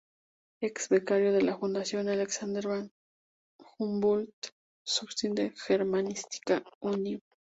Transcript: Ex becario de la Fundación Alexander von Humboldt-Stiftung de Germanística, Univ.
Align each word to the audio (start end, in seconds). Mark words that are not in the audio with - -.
Ex 0.63 0.89
becario 0.89 1.31
de 1.31 1.43
la 1.43 1.59
Fundación 1.59 2.09
Alexander 2.09 2.63
von 2.67 2.91
Humboldt-Stiftung 3.77 5.35
de 5.35 5.51
Germanística, 5.51 6.63
Univ. 6.79 7.21